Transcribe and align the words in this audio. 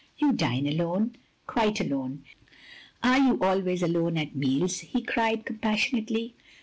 ""You 0.17 0.33
dine 0.33 0.65
alone? 0.65 1.15
"Quite 1.45 1.79
alone." 1.79 2.23
"Are 3.03 3.19
you 3.19 3.39
always 3.39 3.83
alone 3.83 4.17
at 4.17 4.35
meals?" 4.35 4.79
he 4.79 5.03
cried, 5.03 5.45
compassionately. 5.45 6.33